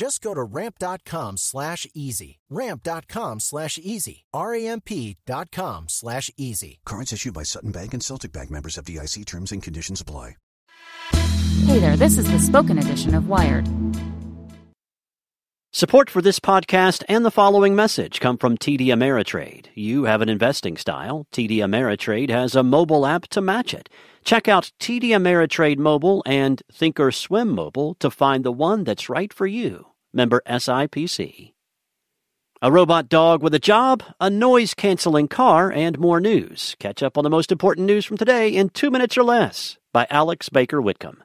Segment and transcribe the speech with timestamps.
[0.00, 2.38] Just go to ramp.com slash easy.
[2.48, 4.24] Ramp.com slash easy.
[4.32, 6.80] R-A-M-P.com slash easy.
[6.86, 10.36] Cards issued by Sutton Bank and Celtic Bank members FDIC terms and conditions apply.
[11.66, 13.68] Hey there, this is the spoken edition of Wired.
[15.72, 19.66] Support for this podcast and the following message come from TD Ameritrade.
[19.76, 21.28] You have an investing style.
[21.32, 23.88] TD Ameritrade has a mobile app to match it.
[24.24, 29.46] Check out TD Ameritrade Mobile and Thinkorswim Mobile to find the one that's right for
[29.46, 29.86] you.
[30.12, 31.52] Member SIPC.
[32.60, 36.74] A robot dog with a job, a noise canceling car, and more news.
[36.80, 40.08] Catch up on the most important news from today in two minutes or less by
[40.10, 41.22] Alex Baker Whitcomb.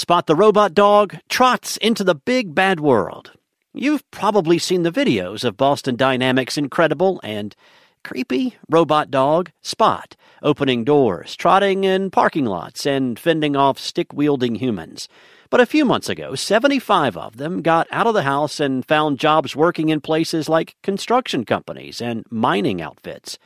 [0.00, 3.32] Spot the robot dog trots into the big bad world.
[3.74, 7.54] You've probably seen the videos of Boston Dynamics' incredible and
[8.02, 14.54] creepy robot dog, Spot, opening doors, trotting in parking lots, and fending off stick wielding
[14.54, 15.06] humans.
[15.50, 19.18] But a few months ago, 75 of them got out of the house and found
[19.18, 23.38] jobs working in places like construction companies and mining outfits.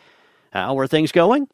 [0.53, 1.49] How are things going?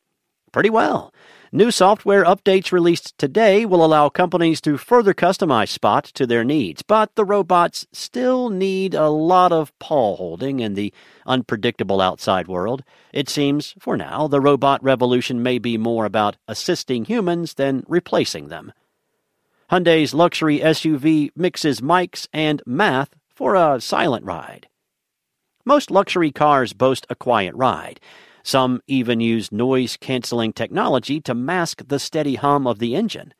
[0.52, 1.14] Pretty well.
[1.52, 6.82] New software updates released today will allow companies to further customize Spot to their needs,
[6.82, 10.94] but the robots still need a lot of paw holding in the
[11.26, 12.84] unpredictable outside world.
[13.12, 18.46] It seems, for now, the robot revolution may be more about assisting humans than replacing
[18.46, 18.72] them.
[19.72, 24.68] Hyundai's luxury SUV mixes mics and math for a silent ride.
[25.64, 27.98] Most luxury cars boast a quiet ride.
[28.42, 33.34] Some even use noise canceling technology to mask the steady hum of the engine.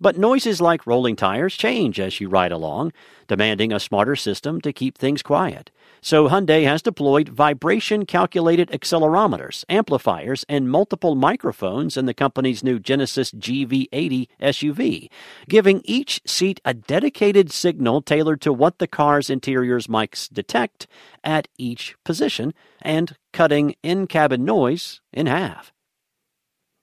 [0.00, 2.92] But noises like rolling tires change as you ride along,
[3.28, 5.70] demanding a smarter system to keep things quiet.
[6.00, 12.78] So Hyundai has deployed vibration calculated accelerometers, amplifiers, and multiple microphones in the company's new
[12.78, 15.10] Genesis GV80 SUV,
[15.48, 20.86] giving each seat a dedicated signal tailored to what the car's interior's mics detect
[21.22, 25.72] at each position and cutting in cabin noise in half.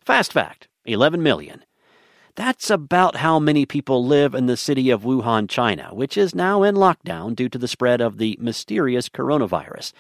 [0.06, 1.64] Fast fact 11 million.
[2.38, 6.62] That's about how many people live in the city of Wuhan, China, which is now
[6.62, 9.92] in lockdown due to the spread of the mysterious coronavirus.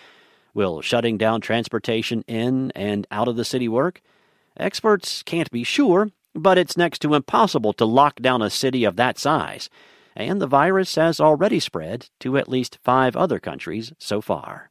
[0.53, 4.03] Will shutting down transportation in and out of the city work?
[4.55, 8.97] Experts can't be sure, but it's next to impossible to lock down a city of
[8.97, 9.67] that size.
[10.15, 14.69] And the virus has already spread to at least five other countries so far.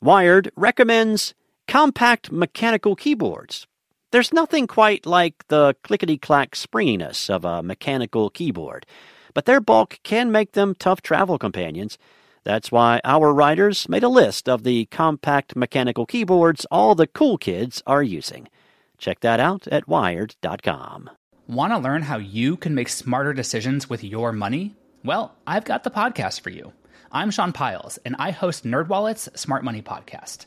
[0.00, 1.34] Wired recommends
[1.66, 3.66] compact mechanical keyboards
[4.10, 8.86] there's nothing quite like the clickety clack springiness of a mechanical keyboard,
[9.34, 11.98] but their bulk can make them tough travel companions.
[12.44, 17.36] That's why our writers made a list of the compact mechanical keyboards all the cool
[17.36, 18.48] kids are using.
[18.96, 21.10] Check that out at wired.com.
[21.46, 24.76] Want to learn how you can make smarter decisions with your money?
[25.04, 26.72] Well, I've got the podcast for you.
[27.10, 30.46] I'm Sean Pyles, and I host NerdWallet's Smart Money Podcast